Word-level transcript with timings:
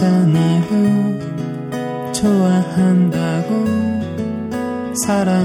세상을 0.00 1.20
좋아한다고 2.14 3.66
사랑 5.04 5.39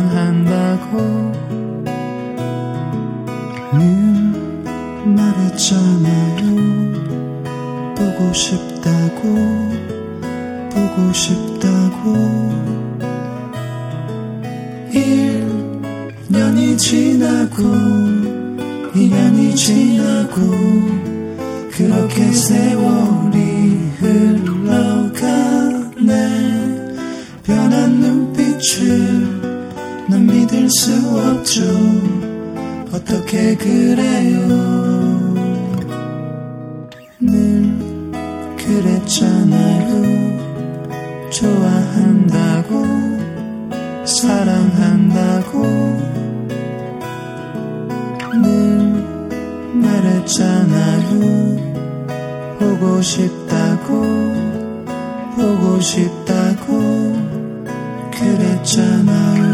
그렇게 33.35 33.55
그래요. 33.57 34.47
늘 37.19 37.75
그랬잖아요. 38.55 39.91
좋아한다고 41.31 42.85
사랑한다고. 44.05 45.63
늘 48.41 49.03
말했잖아요. 49.73 51.19
보고 52.57 53.01
싶다고 53.01 54.01
보고 55.35 55.81
싶다고. 55.81 56.65
그랬잖아요. 58.11 59.44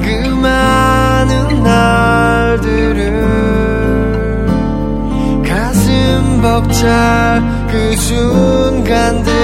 그 0.00 0.10
많은 0.28 1.62
날들을 1.62 3.26
가슴 5.46 6.40
벅찰 6.42 7.42
그 7.68 7.96
순간들을 7.96 9.34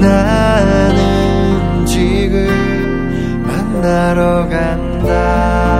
나는 0.00 1.86
지금 1.86 2.46
만나러 3.46 4.48
간다. 4.48 5.71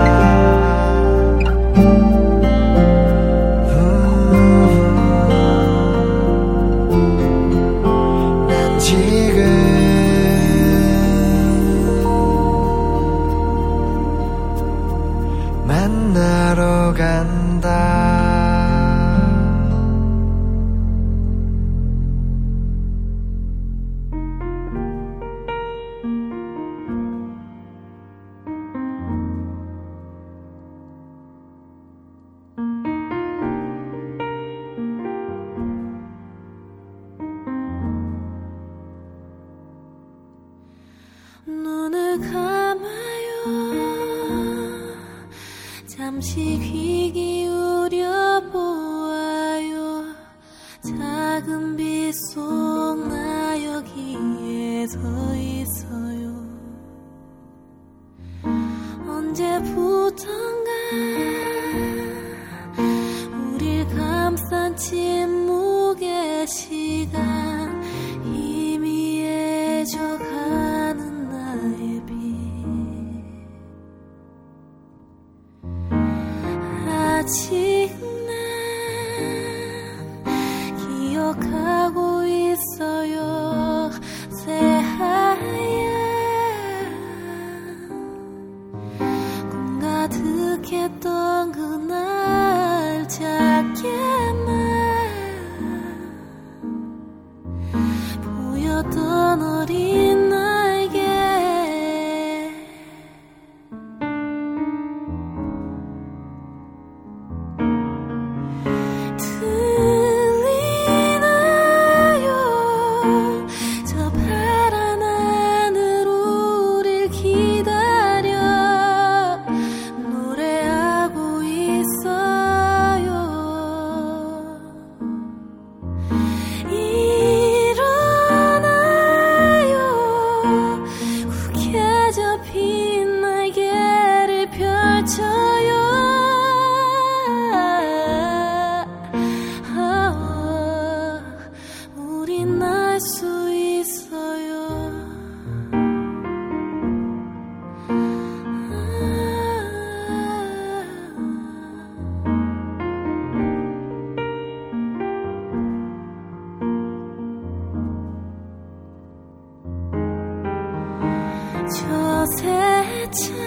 저 161.69 162.25
새찬 162.37 163.37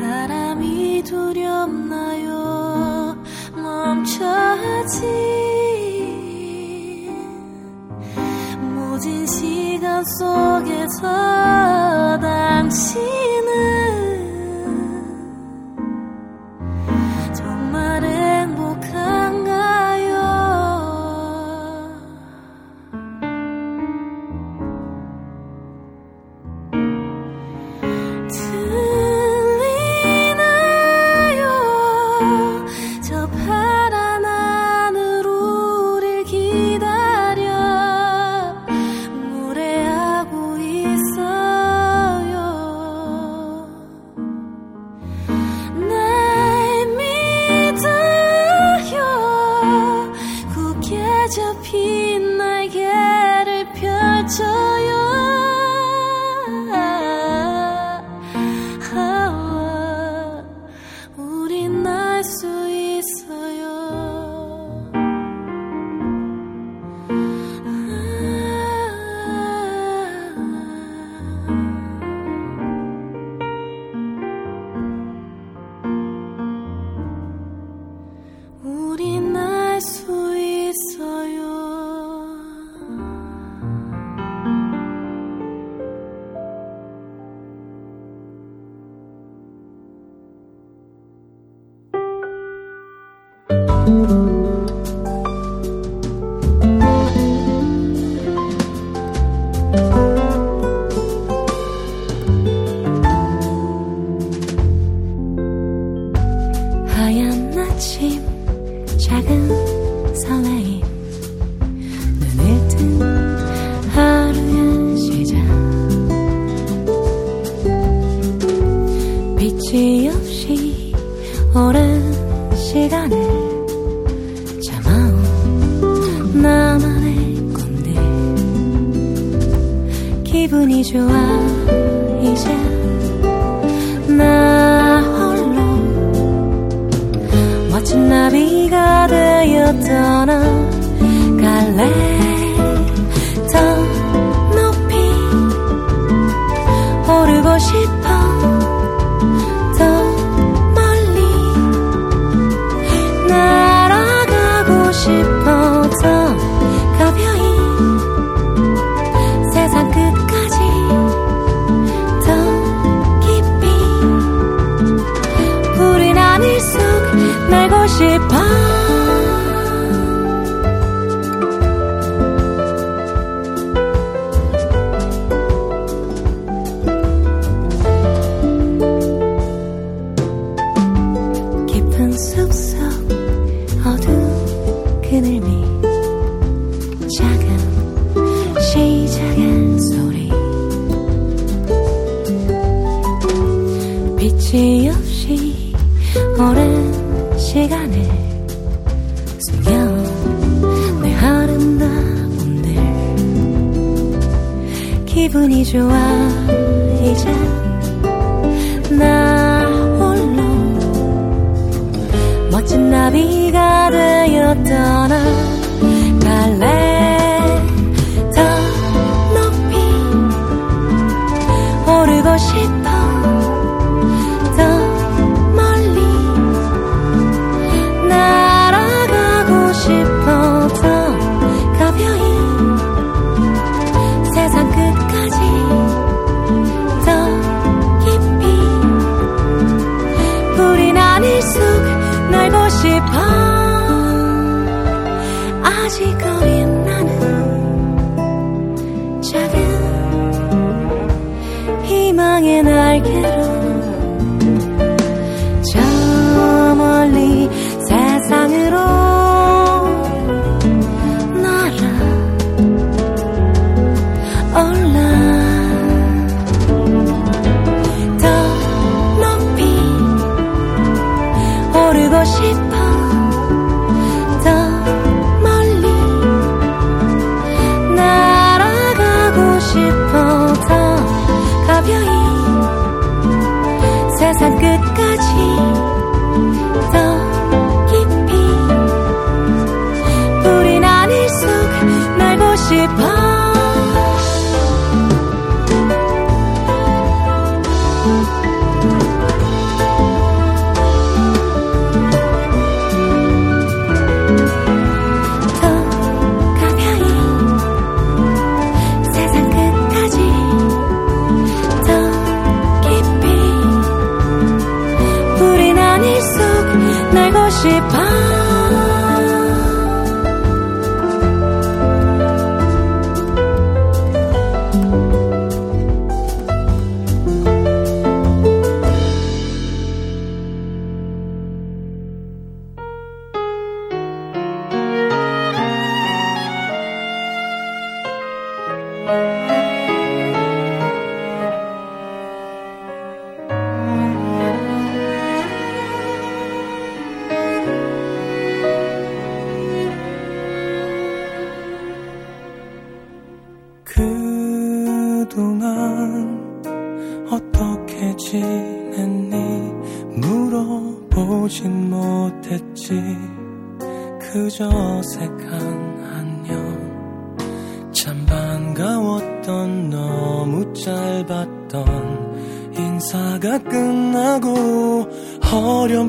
바람이 0.00 1.02
두렵나요? 1.02 2.34
멈춰지. 3.56 5.04
모진 8.60 9.26
시간 9.26 10.04
속에서 10.04 11.00
당신 12.20 13.33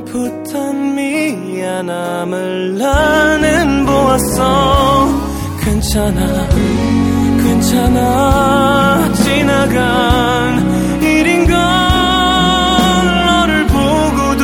풋한 0.06 0.96
미안함을 0.96 2.78
나는 2.78 3.86
보았어. 3.86 5.08
괜찮아 5.64 6.48
괜찮아. 7.44 9.14
지나간 9.14 11.02
일인걸 11.02 11.58
너를 13.26 13.68
보고도 13.68 14.44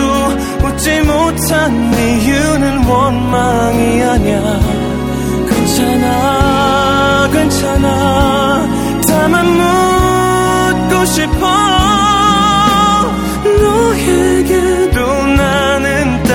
웃지 0.67 1.02
못한 1.02 1.93
이유는 1.93 2.86
원망이 2.86 4.04
아니야. 4.04 4.60
괜찮아 5.50 7.30
괜찮아. 7.32 8.67
다만 9.08 9.61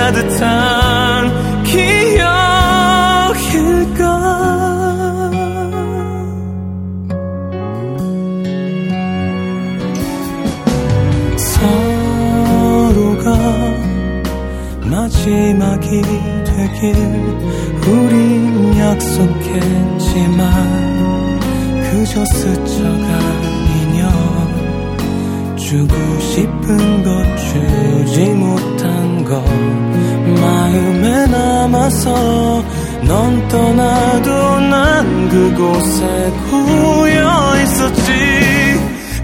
따뜻한 0.07 1.63
기억일까? 1.63 2.37
서로가 11.35 13.25
마지막이 14.85 16.01
되길 16.45 16.95
우린 17.85 18.79
약속했지만 18.79 20.41
그저 21.81 22.23
스쳐간 22.23 23.11
인연 23.91 25.57
주고 25.57 25.93
싶 26.21 26.46
남아서 32.07 32.63
넌 33.03 33.47
떠나도 33.47 34.59
난 34.61 35.29
그곳에 35.29 36.31
고여 36.49 37.61
있었지. 37.63 38.11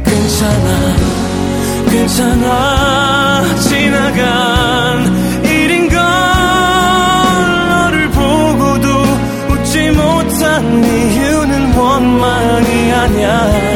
괜찮아 0.03 0.95
괜찮아. 1.89 3.55
지나간 3.61 5.45
일인 5.45 5.89
걸 5.89 5.99
너를 7.69 8.09
보고도 8.09 8.87
웃지 9.49 9.91
못한 9.91 10.83
이유는 10.83 11.73
원망이 11.75 12.91
아니야 12.91 13.72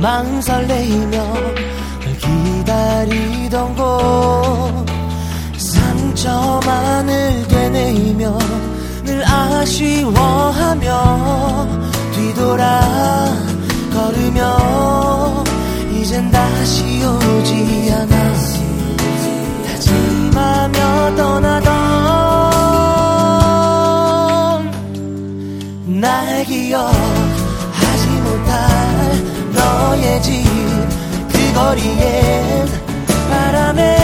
마음 0.00 0.40
설레이며 0.40 1.18
널 1.18 2.16
기다리던 2.18 3.74
곳 3.74 4.86
상처만을 5.56 7.48
되뇌이며 7.48 8.38
늘 9.04 9.24
아쉬워하며 9.26 10.88
뒤돌아 12.14 13.34
걸으며 13.92 15.44
이젠 15.92 16.30
다시 16.30 17.02
오지 17.04 17.92
않아. 17.92 18.18
다짐하며 19.66 21.16
떠나던 21.16 21.78
날 26.00 26.28
못할 26.38 27.27
집그 30.22 31.52
거리엔 31.54 32.68
바람에 33.30 33.97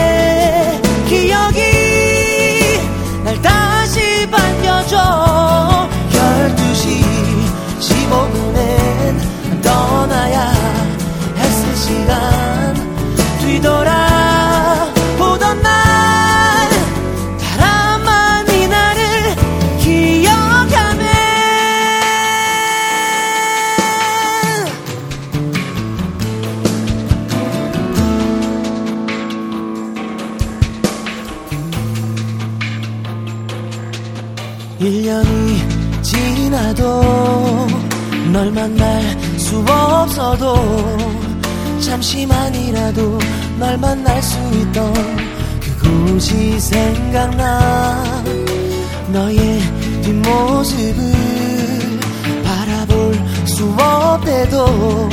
널 38.65 38.71
만날 38.71 39.39
수 39.39 39.59
없어도 39.59 40.55
잠시만이라도 41.81 43.19
널 43.59 43.77
만날 43.77 44.23
수 44.23 44.39
있던 44.39 44.91
그곳이 45.59 46.59
생각나 46.59 48.03
너의 49.09 49.61
뒷모습을 50.01 51.13
바라볼 52.43 53.13
수 53.45 53.65
없대도 53.77 55.09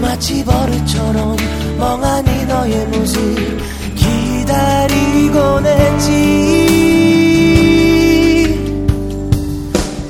마치 0.00 0.42
버릇처럼 0.42 1.36
멍하니 1.78 2.46
너의 2.46 2.86
모습 2.86 3.60
기다리곤 3.96 5.66
했지. 5.66 6.72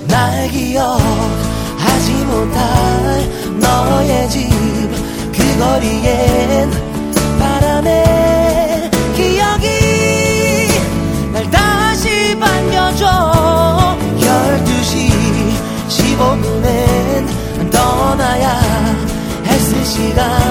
날 0.07 0.49
기억 0.49 1.42
못할 2.33 3.29
너의 3.61 4.29
집 4.31 4.83
그 5.33 5.59
거리엔 5.59 6.71
바람에 7.39 8.91
기억이 9.15 9.67
날 11.33 11.51
다시 11.51 12.37
반겨줘. 12.39 13.97
12시 14.19 15.11
15분엔 15.89 17.71
떠나야 17.71 18.61
했을 19.47 19.85
시간 19.85 20.42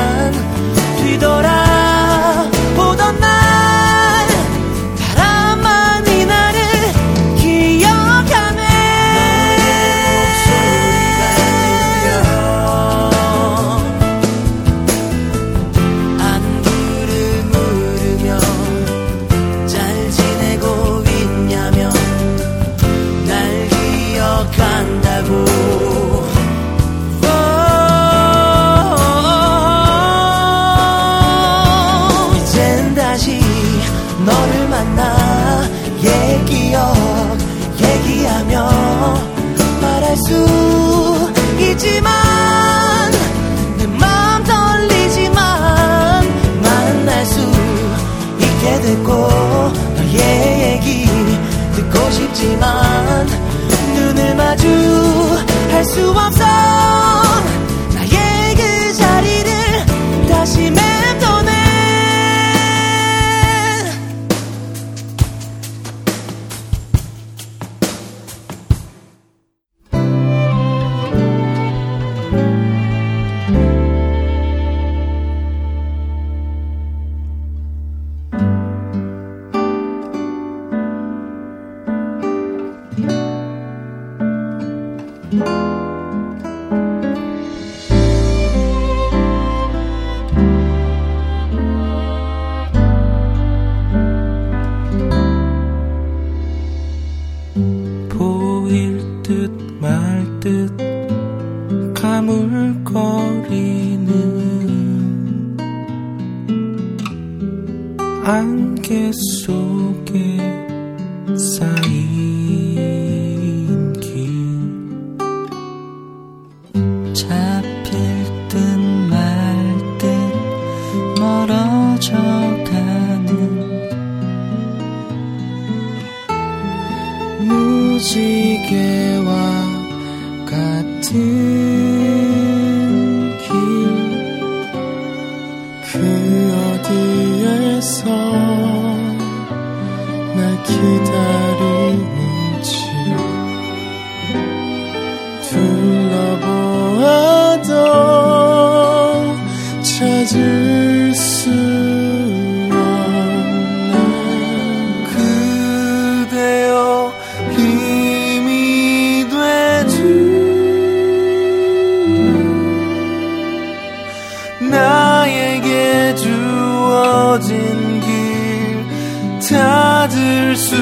찾을 169.52 170.56
수 170.56 170.76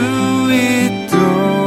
있도록 0.54 1.59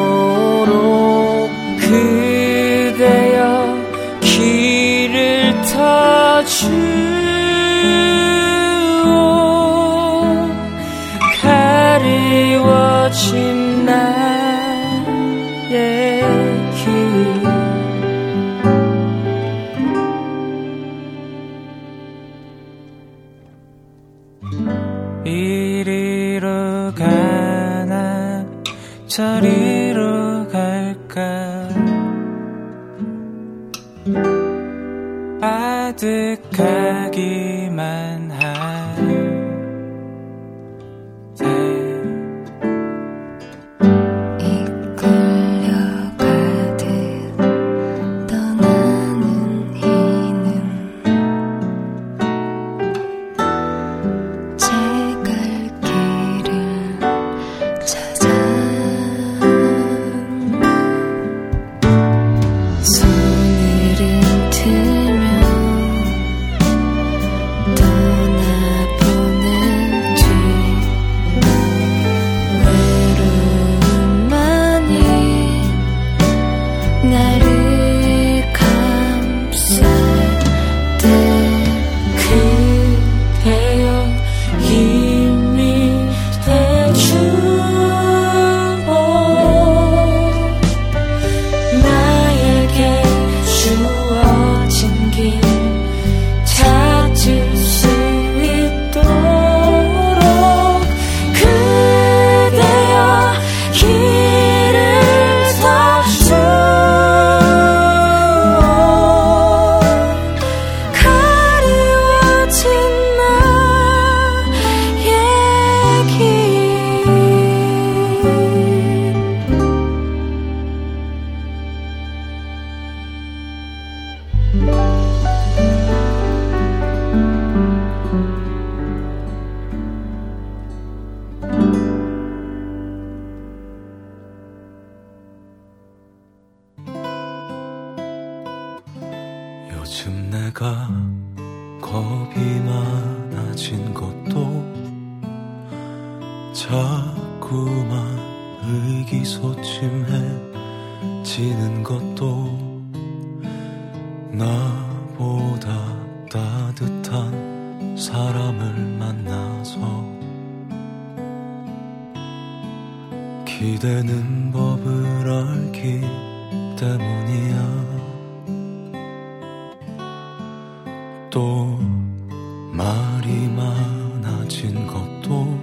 말이 173.22 173.46
많아진 173.48 174.84
것도 174.84 175.56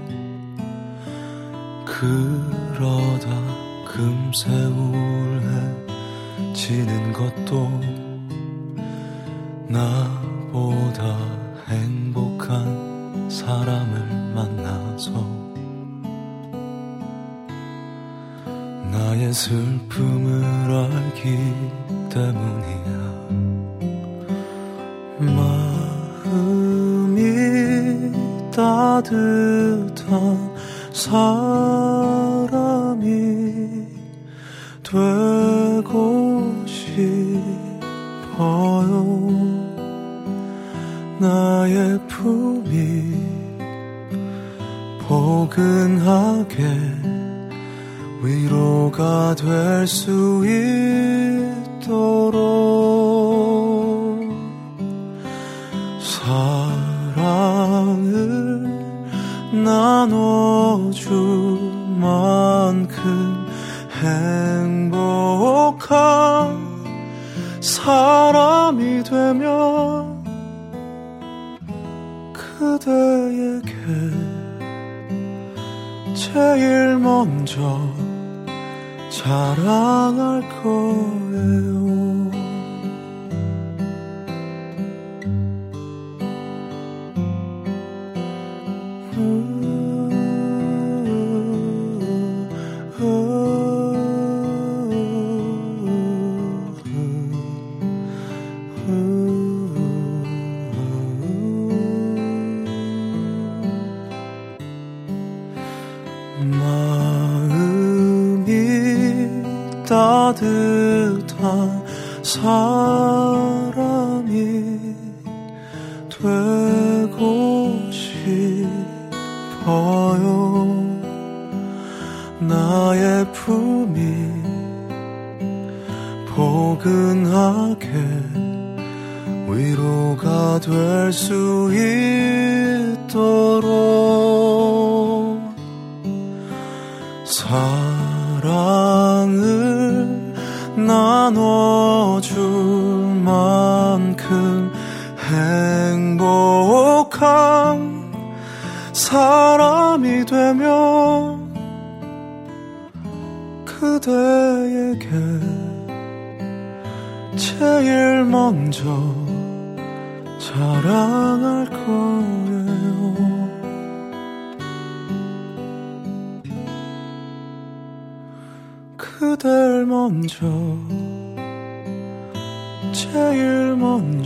그러다 1.86 3.28
금세 3.86 4.50
우울해지는 6.46 7.12
것도 7.12 7.70
나보다 9.68 11.18
행복한 11.68 13.30
사람을 13.30 14.34
만나서 14.34 15.12
나의 18.90 19.34
슬픔을 19.34 20.44
알기 20.72 21.36
때문이 22.10 22.79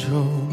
手 0.03 0.52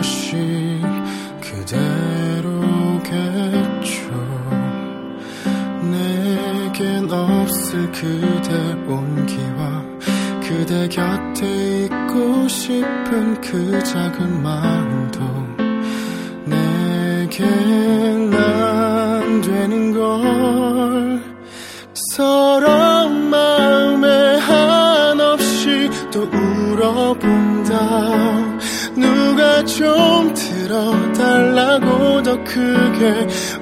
것이 0.00 0.80
그대로겠죠. 1.40 1.80
내겐 5.90 7.10
없을 7.10 7.92
그대 7.92 8.72
온기와 8.88 9.84
그대 10.42 10.88
곁에 10.88 11.84
있고 11.84 12.48
싶은 12.48 13.40
그 13.42 13.84
작은 13.84 14.42
마음. 14.42 14.89
wonder 33.00 33.59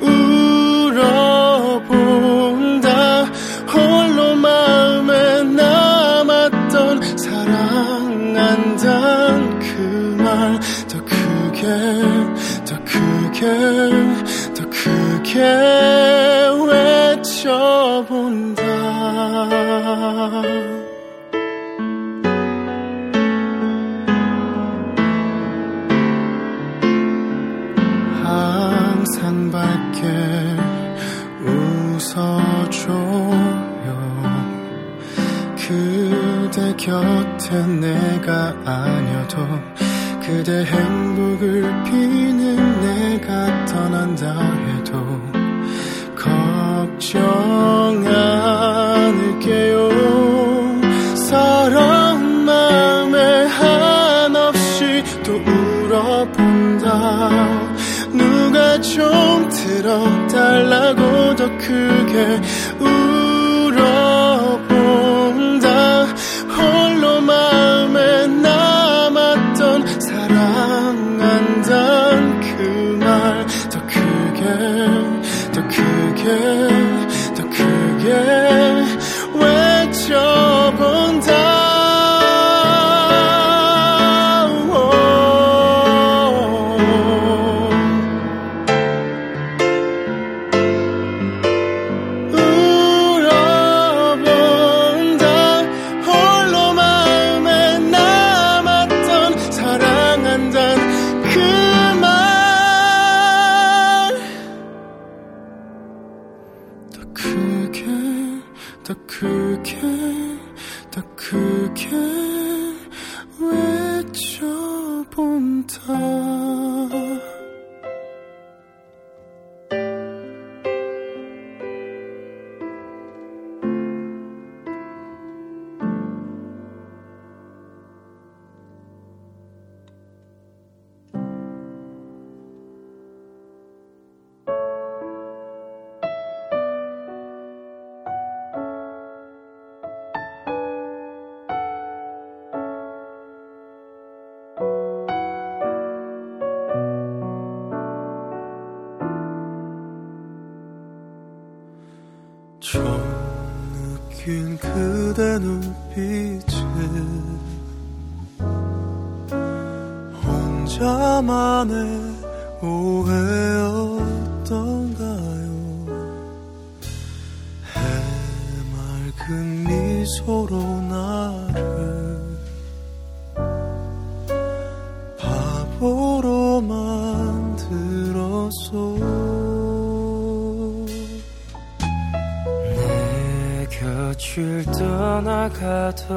길 184.19 184.64
떠나가던 184.66 186.09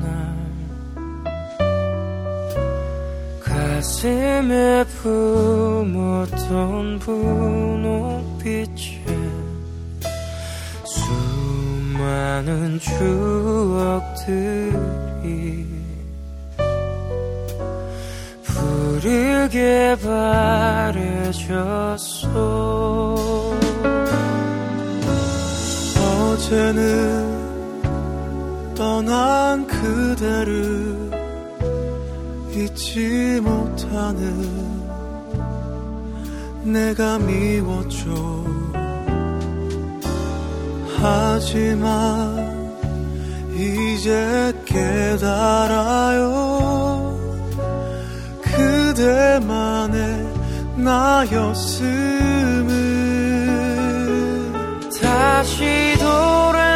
날 0.00 0.30
가슴에 3.42 4.84
품었던 4.84 6.28
분홍빛에 6.98 8.20
수많은 10.84 12.78
추억들이 12.78 14.20
부르게 18.44 19.96
바래졌어. 20.02 21.40
어제는 26.40 27.29
떠난 28.80 29.66
그대를 29.66 31.10
잊지 32.50 33.38
못하는 33.42 34.80
내가 36.62 37.18
미웠죠 37.18 38.46
하지만 40.96 41.90
이제 43.54 44.50
깨달아요. 44.64 46.30
그대만의 48.40 49.98
나였음을 50.76 51.90
다시 55.02 55.94
돌아 55.98 56.69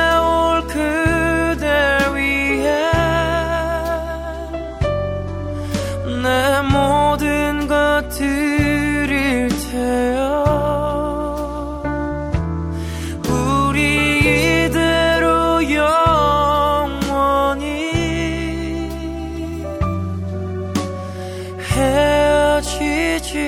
헤어지지 23.15 23.39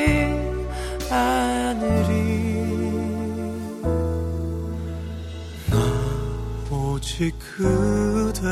않으리. 1.10 2.46
오직 6.70 7.34
그대만을 7.56 8.46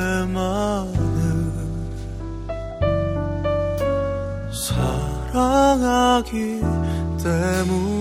사랑하기 5.32 6.32
때문에 7.22 7.93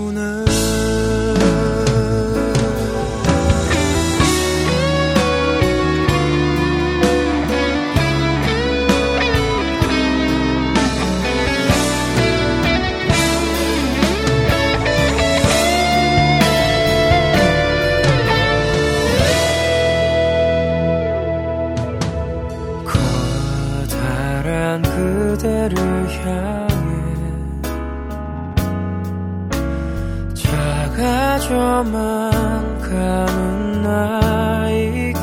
작아져만 31.74 32.78
가는 32.78 33.82
나이기에 33.82 35.14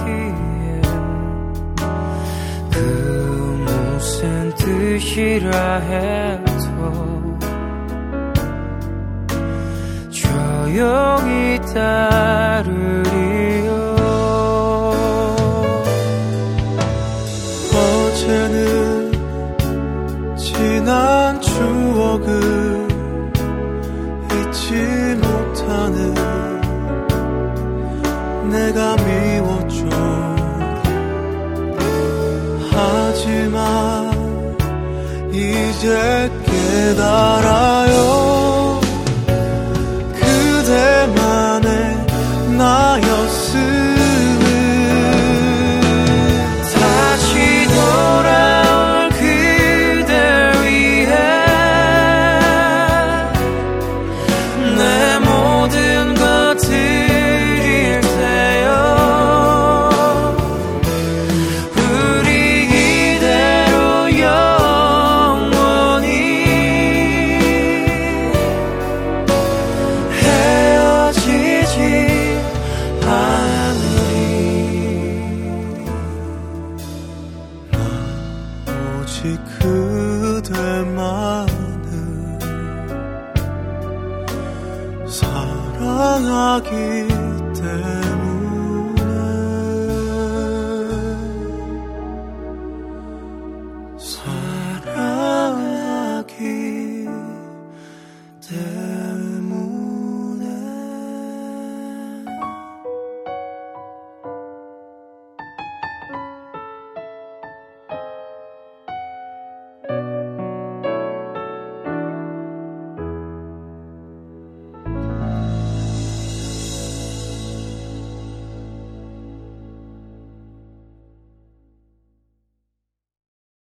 그 2.69 3.65
무슨 3.65 4.53
뜻이라 4.55 5.77
해도 5.77 6.51
조용히 10.11 11.57
따 11.73 12.40
이제 35.51 36.29
깨달아요 36.45 38.40